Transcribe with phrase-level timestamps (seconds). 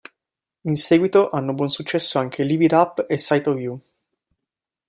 [0.63, 3.79] In seguito, hanno buon successo anche "Live it up" e "Sight of you".